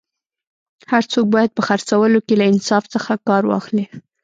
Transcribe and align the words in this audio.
هر 0.91 1.03
څوک 1.11 1.25
باید 1.35 1.51
په 1.57 1.61
خرڅولو 1.67 2.19
کي 2.27 2.33
له 2.39 2.45
انصاف 2.53 2.83
څخه 2.93 3.11
کار 3.27 3.43
واخلي 3.47 3.85